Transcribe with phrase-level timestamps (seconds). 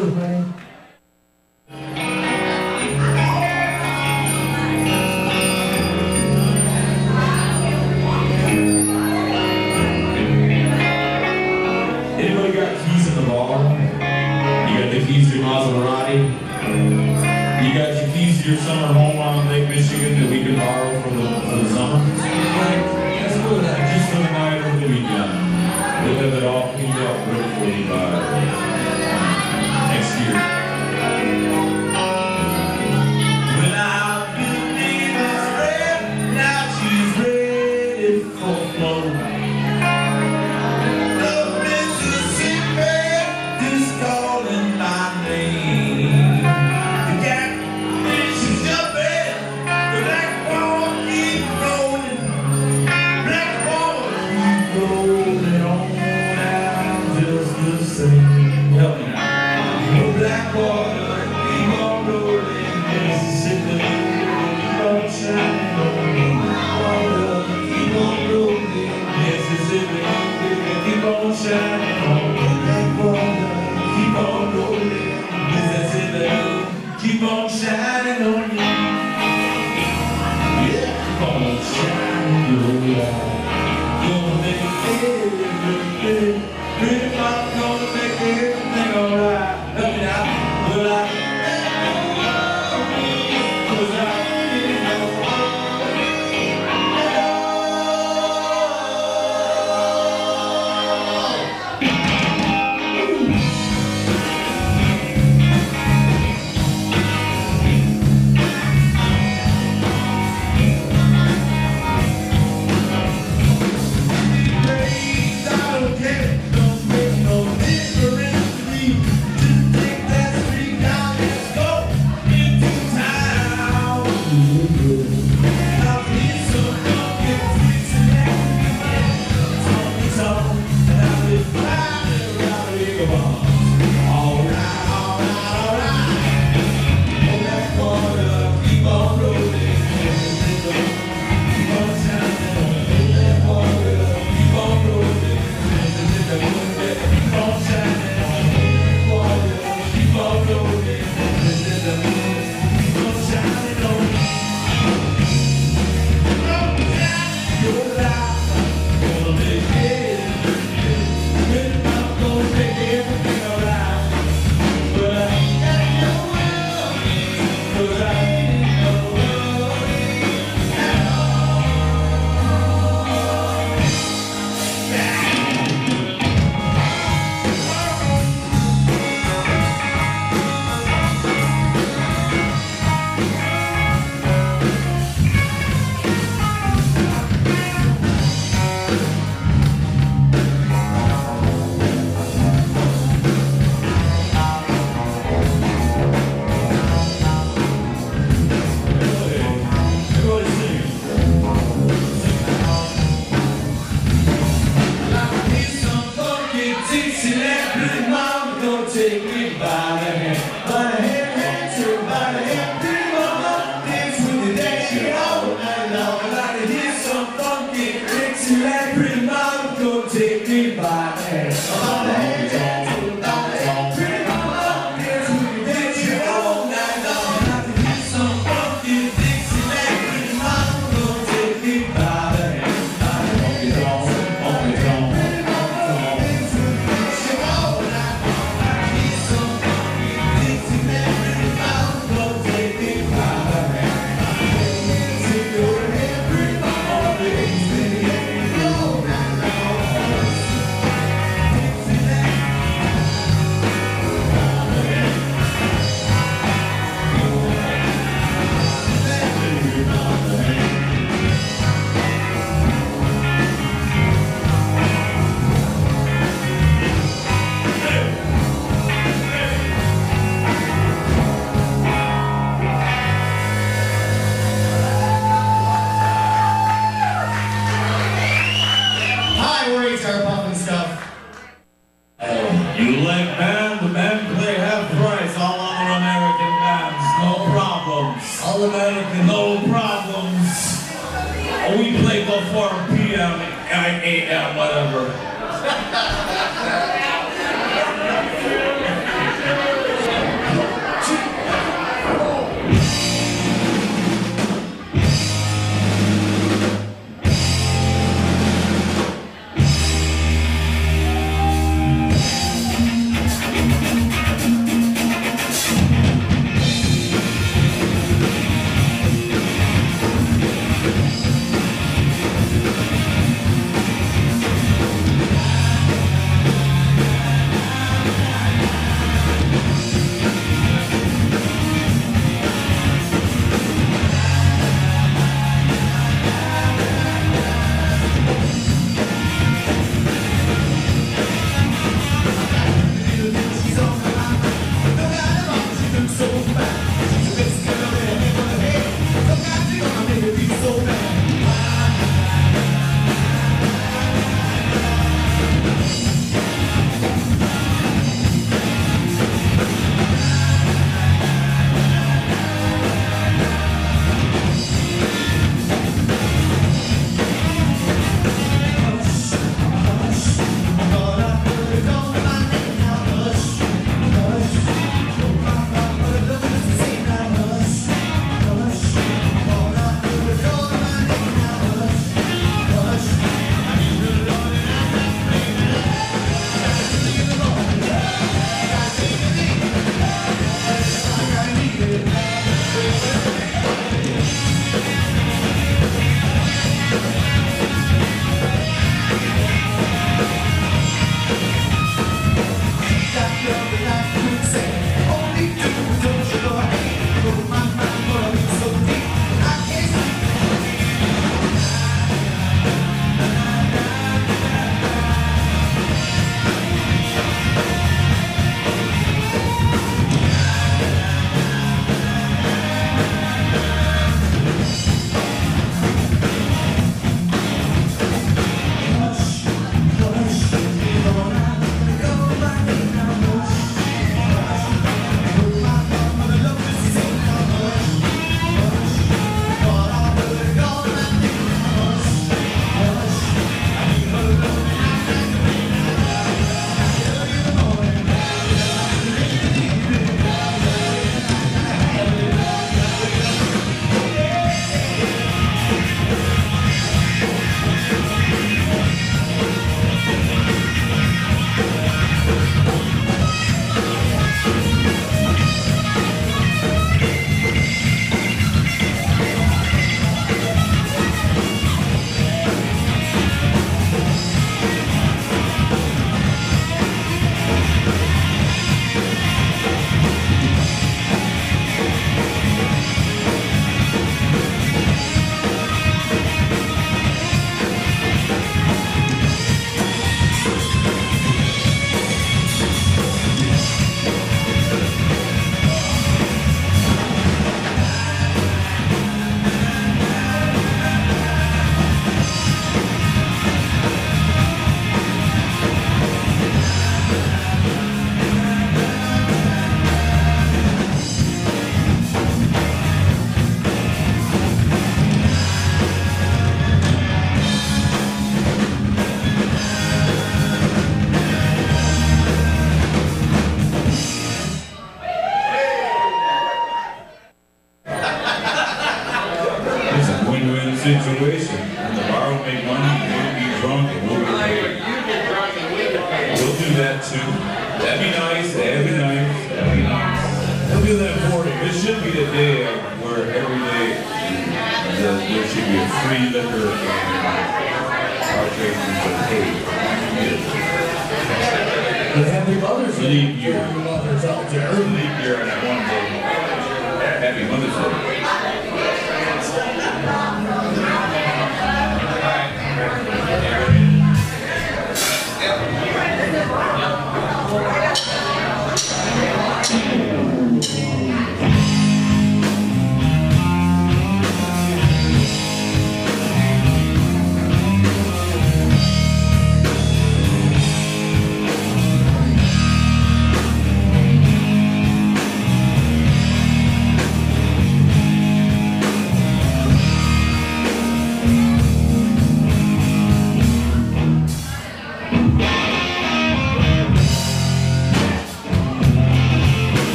[0.00, 0.59] 会不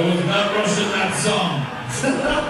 [0.00, 2.49] I was not Russian that song.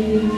[0.00, 0.37] Shown.